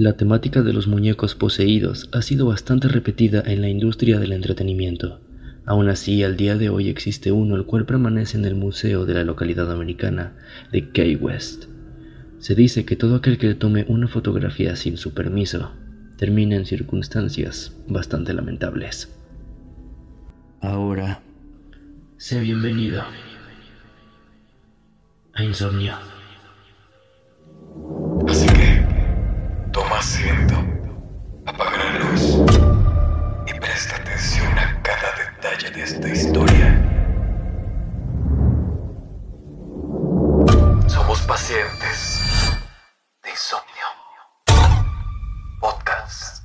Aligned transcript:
La 0.00 0.14
temática 0.14 0.62
de 0.62 0.72
los 0.72 0.86
muñecos 0.86 1.34
poseídos 1.34 2.08
ha 2.12 2.22
sido 2.22 2.46
bastante 2.46 2.88
repetida 2.88 3.42
en 3.44 3.60
la 3.60 3.68
industria 3.68 4.18
del 4.18 4.32
entretenimiento. 4.32 5.20
Aún 5.66 5.90
así, 5.90 6.24
al 6.24 6.38
día 6.38 6.56
de 6.56 6.70
hoy 6.70 6.88
existe 6.88 7.32
uno 7.32 7.54
el 7.54 7.66
cual 7.66 7.84
permanece 7.84 8.38
en 8.38 8.46
el 8.46 8.54
museo 8.54 9.04
de 9.04 9.12
la 9.12 9.24
localidad 9.24 9.70
americana 9.70 10.38
de 10.72 10.88
Key 10.88 11.16
West. 11.16 11.66
Se 12.38 12.54
dice 12.54 12.86
que 12.86 12.96
todo 12.96 13.16
aquel 13.16 13.36
que 13.36 13.54
tome 13.54 13.84
una 13.88 14.08
fotografía 14.08 14.74
sin 14.74 14.96
su 14.96 15.12
permiso 15.12 15.72
termina 16.16 16.56
en 16.56 16.64
circunstancias 16.64 17.76
bastante 17.86 18.32
lamentables. 18.32 19.14
Ahora, 20.62 21.20
sé 22.16 22.40
bienvenido 22.40 23.02
a 25.34 25.44
Insomnio. 25.44 26.19
Pacientes 41.90 42.20
de 43.22 43.30
insomnio. 43.30 43.86
Podcast. 45.60 46.42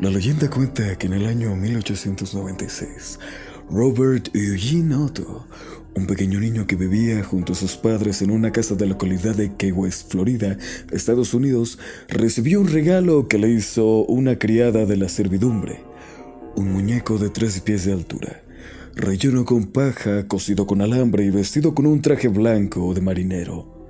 La 0.00 0.10
leyenda 0.10 0.50
cuenta 0.50 0.96
que 0.98 1.06
en 1.06 1.14
el 1.14 1.26
año 1.26 1.56
1896, 1.56 3.18
Robert 3.70 4.28
Eugene 4.34 4.94
Otto, 4.94 5.46
un 5.96 6.06
pequeño 6.06 6.38
niño 6.40 6.66
que 6.66 6.76
vivía 6.76 7.24
junto 7.24 7.54
a 7.54 7.56
sus 7.56 7.76
padres 7.76 8.20
en 8.20 8.30
una 8.30 8.52
casa 8.52 8.74
de 8.74 8.84
la 8.84 8.92
localidad 8.92 9.34
de 9.34 9.54
Key 9.56 9.72
West, 9.72 10.10
Florida, 10.12 10.58
Estados 10.92 11.32
Unidos, 11.32 11.78
recibió 12.08 12.60
un 12.60 12.68
regalo 12.68 13.28
que 13.28 13.38
le 13.38 13.48
hizo 13.48 14.04
una 14.04 14.38
criada 14.38 14.84
de 14.84 14.98
la 14.98 15.08
servidumbre, 15.08 15.80
un 16.54 16.70
muñeco 16.70 17.16
de 17.18 17.30
tres 17.30 17.60
pies 17.60 17.86
de 17.86 17.94
altura, 17.94 18.42
relleno 18.94 19.46
con 19.46 19.68
paja, 19.68 20.28
cosido 20.28 20.66
con 20.66 20.82
alambre 20.82 21.24
y 21.24 21.30
vestido 21.30 21.74
con 21.74 21.86
un 21.86 22.02
traje 22.02 22.28
blanco 22.28 22.92
de 22.92 23.00
marinero. 23.00 23.88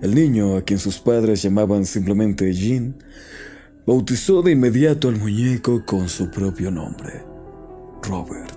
El 0.00 0.14
niño, 0.14 0.56
a 0.56 0.62
quien 0.62 0.78
sus 0.78 0.98
padres 0.98 1.42
llamaban 1.42 1.84
simplemente 1.84 2.54
Jean, 2.54 2.96
bautizó 3.86 4.40
de 4.40 4.52
inmediato 4.52 5.08
al 5.08 5.18
muñeco 5.18 5.84
con 5.84 6.08
su 6.08 6.30
propio 6.30 6.70
nombre, 6.70 7.22
Robert. 8.02 8.53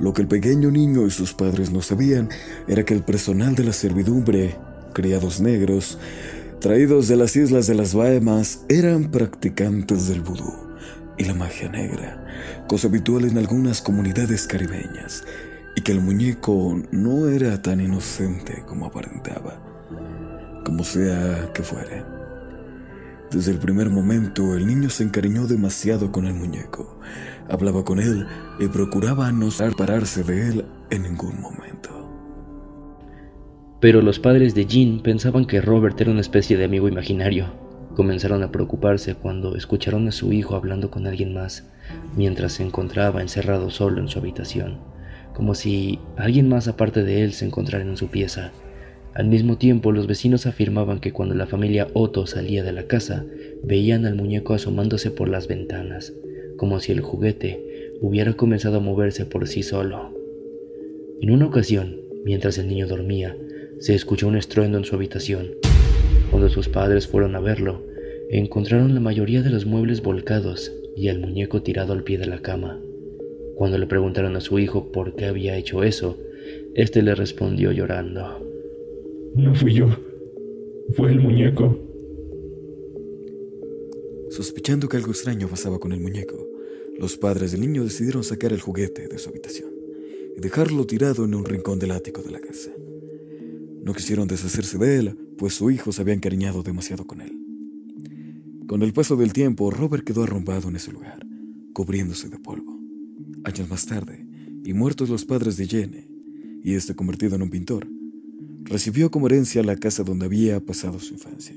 Lo 0.00 0.12
que 0.12 0.22
el 0.22 0.28
pequeño 0.28 0.70
niño 0.70 1.06
y 1.06 1.10
sus 1.10 1.34
padres 1.34 1.70
no 1.70 1.80
sabían 1.80 2.28
era 2.66 2.84
que 2.84 2.94
el 2.94 3.02
personal 3.02 3.54
de 3.54 3.64
la 3.64 3.72
servidumbre, 3.72 4.56
criados 4.92 5.40
negros, 5.40 5.98
traídos 6.60 7.08
de 7.08 7.16
las 7.16 7.36
islas 7.36 7.66
de 7.66 7.74
las 7.74 7.94
Bahamas, 7.94 8.64
eran 8.68 9.10
practicantes 9.10 10.08
del 10.08 10.22
vudú 10.22 10.52
y 11.16 11.24
la 11.24 11.34
magia 11.34 11.68
negra, 11.68 12.64
cosa 12.66 12.88
habitual 12.88 13.24
en 13.24 13.38
algunas 13.38 13.80
comunidades 13.80 14.46
caribeñas, 14.46 15.24
y 15.76 15.82
que 15.82 15.92
el 15.92 16.00
muñeco 16.00 16.82
no 16.90 17.28
era 17.28 17.62
tan 17.62 17.80
inocente 17.80 18.64
como 18.66 18.86
aparentaba, 18.86 19.60
como 20.64 20.82
sea 20.82 21.50
que 21.52 21.62
fuera. 21.62 22.23
Desde 23.34 23.50
el 23.50 23.58
primer 23.58 23.90
momento 23.90 24.54
el 24.54 24.64
niño 24.64 24.88
se 24.88 25.02
encariñó 25.02 25.48
demasiado 25.48 26.12
con 26.12 26.24
el 26.24 26.34
muñeco. 26.34 27.00
Hablaba 27.48 27.84
con 27.84 27.98
él 27.98 28.28
y 28.60 28.68
procuraba 28.68 29.32
no 29.32 29.50
separarse 29.50 30.22
de 30.22 30.48
él 30.50 30.64
en 30.90 31.02
ningún 31.02 31.40
momento. 31.40 31.90
Pero 33.80 34.02
los 34.02 34.20
padres 34.20 34.54
de 34.54 34.66
Jean 34.66 35.02
pensaban 35.02 35.46
que 35.46 35.60
Robert 35.60 36.00
era 36.00 36.12
una 36.12 36.20
especie 36.20 36.56
de 36.56 36.64
amigo 36.64 36.86
imaginario. 36.86 37.52
Comenzaron 37.96 38.44
a 38.44 38.52
preocuparse 38.52 39.16
cuando 39.16 39.56
escucharon 39.56 40.06
a 40.06 40.12
su 40.12 40.32
hijo 40.32 40.54
hablando 40.54 40.92
con 40.92 41.08
alguien 41.08 41.34
más, 41.34 41.68
mientras 42.16 42.52
se 42.52 42.62
encontraba 42.62 43.20
encerrado 43.20 43.68
solo 43.70 44.00
en 44.00 44.06
su 44.06 44.20
habitación, 44.20 44.78
como 45.32 45.56
si 45.56 45.98
alguien 46.16 46.48
más 46.48 46.68
aparte 46.68 47.02
de 47.02 47.24
él 47.24 47.32
se 47.32 47.46
encontrara 47.46 47.84
en 47.84 47.96
su 47.96 48.06
pieza. 48.06 48.52
Al 49.14 49.28
mismo 49.28 49.58
tiempo, 49.58 49.92
los 49.92 50.08
vecinos 50.08 50.44
afirmaban 50.44 50.98
que 50.98 51.12
cuando 51.12 51.36
la 51.36 51.46
familia 51.46 51.86
Otto 51.92 52.26
salía 52.26 52.64
de 52.64 52.72
la 52.72 52.88
casa, 52.88 53.24
veían 53.62 54.06
al 54.06 54.16
muñeco 54.16 54.54
asomándose 54.54 55.12
por 55.12 55.28
las 55.28 55.46
ventanas, 55.46 56.12
como 56.56 56.80
si 56.80 56.90
el 56.90 57.00
juguete 57.00 57.92
hubiera 58.00 58.32
comenzado 58.32 58.78
a 58.78 58.80
moverse 58.80 59.24
por 59.24 59.46
sí 59.46 59.62
solo. 59.62 60.12
En 61.20 61.30
una 61.30 61.46
ocasión, 61.46 62.00
mientras 62.24 62.58
el 62.58 62.66
niño 62.66 62.88
dormía, 62.88 63.36
se 63.78 63.94
escuchó 63.94 64.26
un 64.26 64.36
estruendo 64.36 64.78
en 64.78 64.84
su 64.84 64.96
habitación. 64.96 65.52
Cuando 66.32 66.48
sus 66.48 66.68
padres 66.68 67.06
fueron 67.06 67.36
a 67.36 67.40
verlo, 67.40 67.84
encontraron 68.30 68.94
la 68.94 69.00
mayoría 69.00 69.42
de 69.42 69.50
los 69.50 69.64
muebles 69.64 70.02
volcados 70.02 70.72
y 70.96 71.06
el 71.06 71.20
muñeco 71.20 71.62
tirado 71.62 71.92
al 71.92 72.02
pie 72.02 72.18
de 72.18 72.26
la 72.26 72.40
cama. 72.40 72.80
Cuando 73.54 73.78
le 73.78 73.86
preguntaron 73.86 74.34
a 74.34 74.40
su 74.40 74.58
hijo 74.58 74.90
por 74.90 75.14
qué 75.14 75.26
había 75.26 75.56
hecho 75.56 75.84
eso, 75.84 76.18
éste 76.74 77.00
le 77.02 77.14
respondió 77.14 77.70
llorando. 77.70 78.53
No 79.34 79.52
fui 79.54 79.74
yo. 79.74 79.88
Fue 80.96 81.10
el 81.10 81.20
muñeco. 81.20 81.76
Sospechando 84.30 84.88
que 84.88 84.96
algo 84.96 85.10
extraño 85.10 85.48
pasaba 85.48 85.80
con 85.80 85.92
el 85.92 86.00
muñeco, 86.00 86.36
los 86.98 87.16
padres 87.16 87.50
del 87.50 87.62
niño 87.62 87.82
decidieron 87.82 88.22
sacar 88.22 88.52
el 88.52 88.60
juguete 88.60 89.08
de 89.08 89.18
su 89.18 89.30
habitación 89.30 89.70
y 90.36 90.40
dejarlo 90.40 90.86
tirado 90.86 91.24
en 91.24 91.34
un 91.34 91.44
rincón 91.44 91.80
del 91.80 91.90
ático 91.90 92.22
de 92.22 92.30
la 92.30 92.40
casa. 92.40 92.70
No 93.82 93.92
quisieron 93.92 94.28
deshacerse 94.28 94.78
de 94.78 94.98
él, 94.98 95.18
pues 95.36 95.54
su 95.54 95.68
hijo 95.70 95.90
se 95.90 96.02
había 96.02 96.14
encariñado 96.14 96.62
demasiado 96.62 97.04
con 97.04 97.20
él. 97.20 97.36
Con 98.68 98.82
el 98.82 98.92
paso 98.92 99.16
del 99.16 99.32
tiempo, 99.32 99.70
Robert 99.70 100.04
quedó 100.04 100.22
arrumbado 100.22 100.68
en 100.68 100.76
ese 100.76 100.92
lugar, 100.92 101.26
cubriéndose 101.72 102.28
de 102.28 102.38
polvo. 102.38 102.78
Años 103.42 103.68
más 103.68 103.84
tarde, 103.84 104.24
y 104.64 104.72
muertos 104.74 105.10
los 105.10 105.24
padres 105.24 105.56
de 105.56 105.66
Jenny, 105.66 106.08
y 106.62 106.74
este 106.74 106.94
convertido 106.94 107.34
en 107.34 107.42
un 107.42 107.50
pintor, 107.50 107.86
recibió 108.64 109.10
como 109.10 109.26
herencia 109.26 109.62
la 109.62 109.76
casa 109.76 110.02
donde 110.02 110.26
había 110.26 110.60
pasado 110.60 110.98
su 110.98 111.14
infancia. 111.14 111.54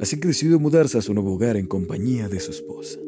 Así 0.00 0.18
que 0.18 0.28
decidió 0.28 0.58
mudarse 0.58 0.98
a 0.98 1.02
su 1.02 1.14
nuevo 1.14 1.34
hogar 1.34 1.56
en 1.56 1.66
compañía 1.66 2.28
de 2.28 2.40
su 2.40 2.50
esposa. 2.50 2.98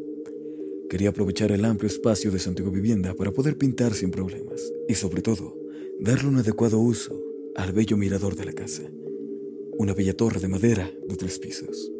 Quería 0.89 1.09
aprovechar 1.09 1.51
el 1.53 1.65
amplio 1.65 1.89
espacio 1.89 2.31
de 2.31 2.39
su 2.39 2.51
antigua 2.51 2.71
vivienda 2.71 3.15
para 3.15 3.33
poder 3.33 3.57
pintar 3.57 3.95
sin 3.95 4.11
problemas 4.11 4.61
y 4.89 4.95
sobre 4.95 5.23
todo 5.23 5.57
darle 6.01 6.29
un 6.29 6.37
adecuado 6.37 6.79
uso 6.79 7.19
al 7.57 7.73
bello 7.73 7.97
mirador 7.97 8.37
de 8.37 8.45
la 8.45 8.53
casa, 8.53 8.83
una 9.79 9.95
bella 9.95 10.17
torre 10.17 10.41
de 10.41 10.49
madera 10.49 10.91
de 11.09 11.17
tres 11.17 11.39
pisos. 11.39 11.91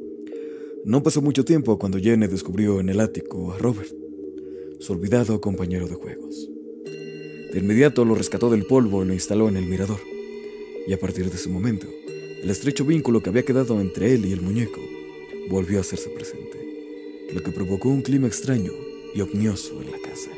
No 0.85 1.03
pasó 1.03 1.23
mucho 1.23 1.45
tiempo 1.45 1.79
cuando 1.79 1.99
Jenny 1.99 2.27
descubrió 2.27 2.81
en 2.81 2.89
el 2.91 3.01
ático 3.01 3.53
a 3.53 3.59
Robert, 3.59 3.95
su 4.79 4.93
olvidado 4.93 5.41
compañero 5.41 5.89
de 5.89 5.95
juegos. 5.95 6.51
De 7.53 7.59
inmediato 7.59 8.05
lo 8.05 8.15
rescató 8.15 8.51
del 8.51 8.67
polvo 8.67 9.03
y 9.03 9.07
lo 9.07 9.15
instaló 9.15 9.49
en 9.49 9.57
el 9.57 9.67
mirador 9.67 9.99
y 10.87 10.93
a 10.93 10.99
partir 10.99 11.31
de 11.31 11.37
ese 11.37 11.49
momento, 11.49 11.87
el 12.43 12.51
estrecho 12.51 12.85
vínculo 12.85 13.23
que 13.23 13.31
había 13.31 13.45
quedado 13.45 13.81
entre 13.81 14.15
él 14.15 14.27
y 14.27 14.33
el 14.33 14.41
muñeco 14.41 14.81
volvió 15.49 15.79
a 15.79 15.83
hacerse 15.83 16.11
presente, 16.11 16.59
lo 17.33 17.43
que 17.43 17.53
provocó 17.53 17.89
un 17.89 18.03
clima 18.03 18.27
extraño 18.27 18.73
y 19.15 19.21
omnioso 19.21 19.81
en 19.81 19.91
la 19.91 19.99
casa. 19.99 20.31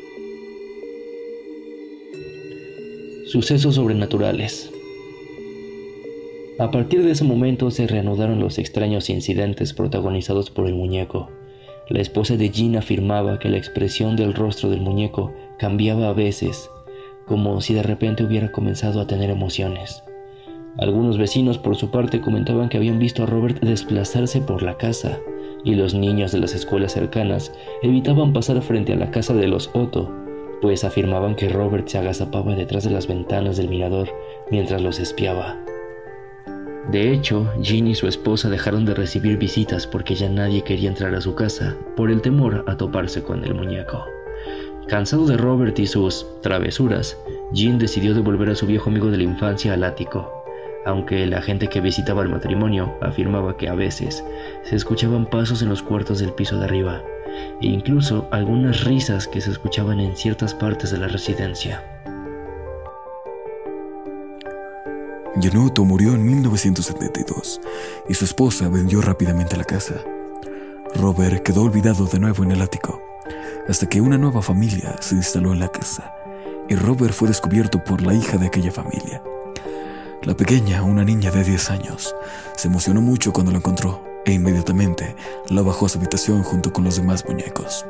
Sucesos 3.25 3.75
sobrenaturales. 3.75 4.69
A 6.59 6.71
partir 6.71 7.03
de 7.03 7.11
ese 7.11 7.23
momento 7.23 7.71
se 7.71 7.87
reanudaron 7.87 8.39
los 8.39 8.59
extraños 8.59 9.09
incidentes 9.09 9.73
protagonizados 9.73 10.49
por 10.49 10.67
el 10.67 10.75
muñeco. 10.75 11.29
La 11.89 12.01
esposa 12.01 12.37
de 12.37 12.49
Jean 12.49 12.77
afirmaba 12.77 13.39
que 13.39 13.49
la 13.49 13.57
expresión 13.57 14.15
del 14.15 14.33
rostro 14.33 14.69
del 14.69 14.81
muñeco 14.81 15.33
cambiaba 15.59 16.09
a 16.09 16.13
veces, 16.13 16.69
como 17.27 17.59
si 17.61 17.73
de 17.73 17.83
repente 17.83 18.23
hubiera 18.23 18.51
comenzado 18.51 19.01
a 19.01 19.07
tener 19.07 19.29
emociones. 19.29 20.01
Algunos 20.77 21.17
vecinos 21.17 21.57
por 21.57 21.77
su 21.77 21.89
parte 21.89 22.19
comentaban 22.19 22.67
que 22.67 22.75
habían 22.75 22.99
visto 22.99 23.23
a 23.23 23.25
Robert 23.25 23.61
desplazarse 23.61 24.41
por 24.41 24.61
la 24.61 24.77
casa 24.77 25.19
y 25.63 25.75
los 25.75 25.93
niños 25.93 26.33
de 26.33 26.39
las 26.39 26.53
escuelas 26.53 26.91
cercanas 26.91 27.53
evitaban 27.81 28.33
pasar 28.33 28.61
frente 28.61 28.91
a 28.91 28.97
la 28.97 29.09
casa 29.09 29.33
de 29.33 29.47
los 29.47 29.69
Otto, 29.73 30.11
pues 30.61 30.83
afirmaban 30.83 31.35
que 31.35 31.47
Robert 31.47 31.87
se 31.87 31.97
agazapaba 31.97 32.55
detrás 32.55 32.83
de 32.83 32.89
las 32.89 33.07
ventanas 33.07 33.55
del 33.55 33.69
mirador 33.69 34.09
mientras 34.51 34.81
los 34.81 34.99
espiaba. 34.99 35.57
De 36.91 37.11
hecho, 37.11 37.49
Jean 37.61 37.87
y 37.87 37.95
su 37.95 38.07
esposa 38.07 38.49
dejaron 38.49 38.85
de 38.85 38.93
recibir 38.93 39.37
visitas 39.37 39.87
porque 39.87 40.13
ya 40.13 40.29
nadie 40.29 40.61
quería 40.61 40.89
entrar 40.89 41.15
a 41.15 41.21
su 41.21 41.35
casa 41.35 41.77
por 41.95 42.11
el 42.11 42.21
temor 42.21 42.65
a 42.67 42.75
toparse 42.75 43.23
con 43.23 43.45
el 43.45 43.55
muñeco. 43.55 44.05
Cansado 44.87 45.25
de 45.25 45.37
Robert 45.37 45.79
y 45.79 45.87
sus 45.87 46.27
travesuras, 46.41 47.17
Jean 47.53 47.79
decidió 47.79 48.13
devolver 48.13 48.49
a 48.49 48.55
su 48.55 48.67
viejo 48.67 48.89
amigo 48.89 49.09
de 49.09 49.17
la 49.17 49.23
infancia 49.23 49.73
al 49.73 49.83
ático 49.83 50.44
aunque 50.85 51.25
la 51.25 51.41
gente 51.41 51.67
que 51.67 51.81
visitaba 51.81 52.21
el 52.21 52.29
matrimonio 52.29 52.95
afirmaba 53.01 53.57
que 53.57 53.67
a 53.67 53.75
veces 53.75 54.23
se 54.63 54.75
escuchaban 54.75 55.25
pasos 55.25 55.61
en 55.61 55.69
los 55.69 55.81
cuartos 55.81 56.19
del 56.19 56.33
piso 56.33 56.57
de 56.57 56.65
arriba, 56.65 57.01
e 57.61 57.67
incluso 57.67 58.27
algunas 58.31 58.83
risas 58.83 59.27
que 59.27 59.41
se 59.41 59.51
escuchaban 59.51 59.99
en 59.99 60.15
ciertas 60.15 60.53
partes 60.53 60.91
de 60.91 60.97
la 60.99 61.07
residencia. 61.07 61.83
Yanoto 65.37 65.83
murió 65.83 66.13
en 66.13 66.25
1972 66.25 67.59
y 68.07 68.13
su 68.13 68.23
esposa 68.23 68.69
vendió 68.69 69.01
rápidamente 69.01 69.57
la 69.57 69.65
casa. 69.65 69.95
Robert 70.95 71.43
quedó 71.43 71.63
olvidado 71.63 72.05
de 72.05 72.19
nuevo 72.19 72.43
en 72.43 72.51
el 72.51 72.61
ático, 72.61 73.01
hasta 73.67 73.89
que 73.89 73.99
una 73.99 74.17
nueva 74.17 74.41
familia 74.41 74.95
se 75.01 75.15
instaló 75.15 75.51
en 75.51 75.59
la 75.59 75.67
casa 75.67 76.13
y 76.69 76.75
Robert 76.75 77.13
fue 77.13 77.27
descubierto 77.27 77.83
por 77.83 78.01
la 78.01 78.13
hija 78.13 78.37
de 78.37 78.47
aquella 78.47 78.71
familia. 78.71 79.21
La 80.25 80.35
pequeña, 80.35 80.81
una 80.81 81.03
niña 81.03 81.29
de 81.29 81.43
10 81.43 81.69
años, 81.69 82.15
se 82.57 82.67
emocionó 82.67 82.99
mucho 82.99 83.31
cuando 83.31 83.51
lo 83.51 83.59
encontró 83.59 84.03
e 84.25 84.33
inmediatamente 84.33 85.15
la 85.49 85.61
bajó 85.61 85.85
a 85.85 85.89
su 85.89 85.99
habitación 85.99 86.41
junto 86.41 86.73
con 86.73 86.83
los 86.83 86.95
demás 86.95 87.23
muñecos. 87.27 87.85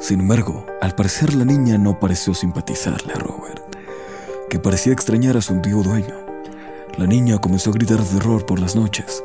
Sin 0.00 0.20
embargo, 0.20 0.64
al 0.80 0.94
parecer 0.94 1.34
la 1.34 1.44
niña 1.44 1.76
no 1.76 2.00
pareció 2.00 2.32
simpatizarle 2.32 3.12
a 3.12 3.18
Robert, 3.18 3.62
que 4.48 4.58
parecía 4.58 4.94
extrañar 4.94 5.36
a 5.36 5.42
su 5.42 5.52
antiguo 5.52 5.82
dueño. 5.82 6.14
La 6.96 7.06
niña 7.06 7.38
comenzó 7.38 7.68
a 7.68 7.74
gritar 7.74 8.02
de 8.02 8.18
terror 8.18 8.46
por 8.46 8.58
las 8.58 8.74
noches, 8.74 9.22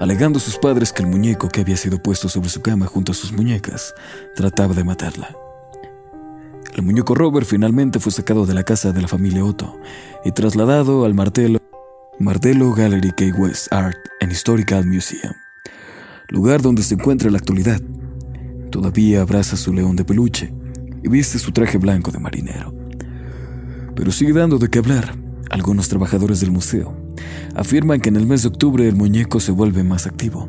alegando 0.00 0.40
a 0.40 0.42
sus 0.42 0.58
padres 0.58 0.92
que 0.92 1.04
el 1.04 1.08
muñeco 1.08 1.48
que 1.48 1.60
había 1.60 1.76
sido 1.76 2.02
puesto 2.02 2.28
sobre 2.28 2.48
su 2.48 2.60
cama 2.60 2.86
junto 2.86 3.12
a 3.12 3.14
sus 3.14 3.30
muñecas 3.30 3.94
trataba 4.34 4.74
de 4.74 4.82
matarla. 4.82 5.43
El 6.74 6.82
muñeco 6.82 7.14
Robert 7.14 7.46
finalmente 7.46 8.00
fue 8.00 8.10
sacado 8.10 8.46
de 8.46 8.54
la 8.54 8.64
casa 8.64 8.92
de 8.92 9.00
la 9.00 9.06
familia 9.06 9.44
Otto 9.44 9.78
y 10.24 10.32
trasladado 10.32 11.04
al 11.04 11.14
Martello, 11.14 11.60
Martello 12.18 12.72
Gallery 12.72 13.12
Key 13.12 13.30
West 13.30 13.72
Art 13.72 13.96
and 14.20 14.32
Historical 14.32 14.84
Museum, 14.84 15.34
lugar 16.30 16.62
donde 16.62 16.82
se 16.82 16.94
encuentra 16.94 17.28
en 17.28 17.34
la 17.34 17.38
actualidad. 17.38 17.80
Todavía 18.72 19.22
abraza 19.22 19.56
su 19.56 19.72
león 19.72 19.94
de 19.94 20.04
peluche 20.04 20.52
y 21.04 21.08
viste 21.08 21.38
su 21.38 21.52
traje 21.52 21.78
blanco 21.78 22.10
de 22.10 22.18
marinero. 22.18 22.74
Pero 23.94 24.10
sigue 24.10 24.32
dando 24.32 24.58
de 24.58 24.68
qué 24.68 24.80
hablar. 24.80 25.14
Algunos 25.50 25.88
trabajadores 25.88 26.40
del 26.40 26.50
museo 26.50 26.96
afirman 27.54 28.00
que 28.00 28.08
en 28.08 28.16
el 28.16 28.26
mes 28.26 28.42
de 28.42 28.48
octubre 28.48 28.88
el 28.88 28.96
muñeco 28.96 29.38
se 29.38 29.52
vuelve 29.52 29.84
más 29.84 30.08
activo 30.08 30.48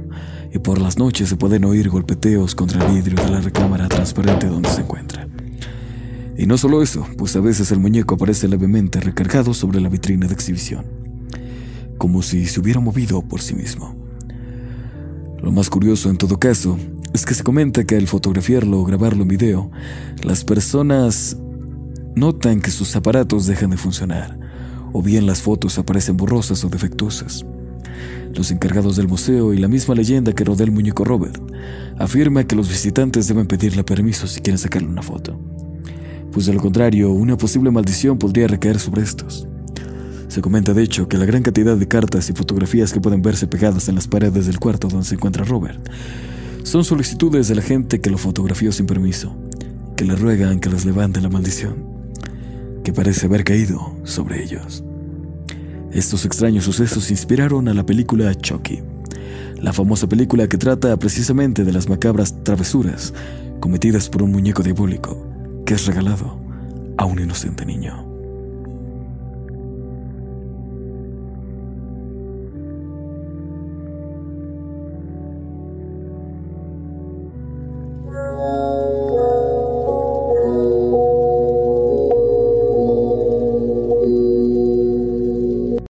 y 0.51 0.57
por 0.57 0.81
las 0.81 0.97
noches 0.97 1.29
se 1.29 1.35
pueden 1.35 1.65
oír 1.65 1.87
golpeteos 1.89 2.55
contra 2.55 2.83
el 2.83 2.95
vidrio 2.95 3.23
de 3.23 3.29
la 3.29 3.41
recámara 3.41 3.87
transparente 3.87 4.47
donde 4.47 4.69
se 4.69 4.81
encuentra. 4.81 5.27
Y 6.37 6.47
no 6.47 6.57
solo 6.57 6.81
eso, 6.81 7.07
pues 7.17 7.35
a 7.37 7.39
veces 7.39 7.71
el 7.71 7.79
muñeco 7.79 8.15
aparece 8.15 8.47
levemente 8.49 8.99
recargado 8.99 9.53
sobre 9.53 9.79
la 9.79 9.87
vitrina 9.87 10.27
de 10.27 10.33
exhibición, 10.33 10.85
como 11.97 12.21
si 12.21 12.45
se 12.45 12.59
hubiera 12.59 12.81
movido 12.81 13.21
por 13.21 13.41
sí 13.41 13.55
mismo. 13.55 13.95
Lo 15.41 15.51
más 15.51 15.69
curioso 15.69 16.09
en 16.09 16.17
todo 16.17 16.37
caso 16.37 16.77
es 17.13 17.25
que 17.25 17.33
se 17.33 17.43
comenta 17.43 17.85
que 17.85 17.95
al 17.95 18.07
fotografiarlo 18.07 18.81
o 18.81 18.83
grabarlo 18.83 19.21
en 19.21 19.29
video, 19.29 19.71
las 20.23 20.43
personas 20.43 21.37
notan 22.15 22.59
que 22.59 22.71
sus 22.71 22.93
aparatos 22.97 23.45
dejan 23.45 23.69
de 23.69 23.77
funcionar, 23.77 24.37
o 24.91 25.01
bien 25.01 25.25
las 25.25 25.41
fotos 25.41 25.77
aparecen 25.77 26.17
borrosas 26.17 26.65
o 26.65 26.69
defectuosas. 26.69 27.45
Los 28.33 28.51
encargados 28.51 28.97
del 28.97 29.07
museo 29.07 29.53
y 29.53 29.57
la 29.57 29.69
misma 29.69 29.95
leyenda 29.95 30.33
que 30.33 30.43
rodea 30.43 30.65
el 30.65 30.73
muñeco 30.73 31.05
Robert 31.05 31.41
afirma 31.97 32.43
que 32.43 32.57
los 32.57 32.67
visitantes 32.67 33.29
deben 33.29 33.47
pedirle 33.47 33.85
permiso 33.85 34.27
si 34.27 34.41
quieren 34.41 34.57
sacarle 34.57 34.89
una 34.89 35.01
foto 35.01 35.39
pues 36.35 36.47
de 36.47 36.53
lo 36.53 36.59
contrario, 36.59 37.11
una 37.11 37.37
posible 37.37 37.71
maldición 37.71 38.17
podría 38.17 38.45
recaer 38.45 38.77
sobre 38.77 39.03
estos. 39.03 39.47
Se 40.27 40.41
comenta 40.41 40.73
de 40.73 40.83
hecho 40.83 41.07
que 41.07 41.17
la 41.17 41.23
gran 41.23 41.43
cantidad 41.43 41.77
de 41.77 41.87
cartas 41.87 42.29
y 42.29 42.33
fotografías 42.33 42.91
que 42.91 42.99
pueden 42.99 43.21
verse 43.21 43.47
pegadas 43.47 43.87
en 43.87 43.95
las 43.95 44.09
paredes 44.09 44.45
del 44.45 44.59
cuarto 44.59 44.89
donde 44.89 45.05
se 45.05 45.15
encuentra 45.15 45.45
Robert 45.45 45.79
son 46.63 46.83
solicitudes 46.83 47.47
de 47.47 47.55
la 47.55 47.61
gente 47.61 48.01
que 48.01 48.09
lo 48.09 48.17
fotografió 48.17 48.73
sin 48.73 48.85
permiso, 48.85 49.33
que 49.95 50.03
le 50.03 50.17
ruegan 50.17 50.59
que 50.59 50.69
les 50.69 50.83
levante 50.83 51.21
la 51.21 51.29
maldición, 51.29 51.77
que 52.83 52.91
parece 52.91 53.27
haber 53.27 53.45
caído 53.45 53.95
sobre 54.03 54.43
ellos. 54.43 54.83
Estos 55.93 56.25
extraños 56.25 56.65
sucesos 56.65 57.11
inspiraron 57.11 57.69
a 57.69 57.73
la 57.73 57.85
película 57.85 58.35
Chucky, 58.35 58.81
la 59.61 59.71
famosa 59.71 60.09
película 60.09 60.49
que 60.49 60.57
trata 60.57 60.99
precisamente 60.99 61.63
de 61.63 61.71
las 61.71 61.87
macabras 61.87 62.43
travesuras 62.43 63.13
cometidas 63.61 64.09
por 64.09 64.21
un 64.21 64.33
muñeco 64.33 64.63
diabólico 64.63 65.24
que 65.65 65.73
es 65.73 65.87
regalado 65.87 66.39
a 66.97 67.05
un 67.05 67.19
inocente 67.19 67.65
niño. 67.65 68.04